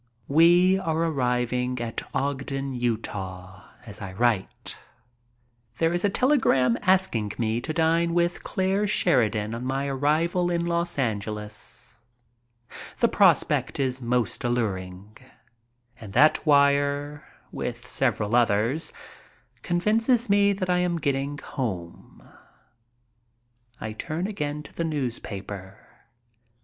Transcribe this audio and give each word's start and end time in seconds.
We 0.27 0.79
are 0.79 0.97
arriving 0.97 1.79
at 1.79 2.01
Ogden, 2.11 2.73
Utah, 2.73 3.69
as 3.85 4.01
I 4.01 4.13
write. 4.13 4.79
There 5.77 5.93
is 5.93 6.03
a 6.03 6.09
telegram 6.09 6.75
asking 6.81 7.33
me 7.37 7.61
to 7.61 7.71
dine 7.71 8.15
with 8.15 8.43
Clare 8.43 8.87
Sheridan 8.87 9.53
on 9.53 9.63
my 9.63 9.85
arrival 9.85 10.49
in 10.49 10.65
Los 10.65 10.97
Angeles. 10.97 11.97
The 12.99 13.09
prospect 13.09 13.79
is 13.79 14.01
most 14.01 14.43
alluring. 14.43 15.17
And 15.99 16.13
that 16.13 16.47
wire, 16.47 17.23
with 17.51 17.85
several 17.85 18.35
others, 18.35 18.91
convinces 19.61 20.27
me 20.27 20.51
that 20.51 20.67
I 20.67 20.79
am 20.79 20.97
getting 20.97 21.37
home. 21.37 22.27
I 23.79 23.93
turn 23.93 24.25
again 24.25 24.63
to 24.63 24.73
the 24.73 24.83
newspaper. 24.83 25.77